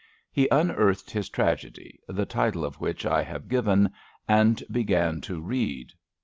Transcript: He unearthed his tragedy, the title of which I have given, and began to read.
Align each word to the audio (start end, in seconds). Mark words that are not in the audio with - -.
He 0.31 0.47
unearthed 0.49 1.11
his 1.11 1.29
tragedy, 1.29 1.99
the 2.07 2.25
title 2.25 2.65
of 2.65 2.81
which 2.81 3.05
I 3.05 3.21
have 3.21 3.47
given, 3.47 3.91
and 4.27 4.63
began 4.71 5.21
to 5.21 5.39
read. 5.39 5.93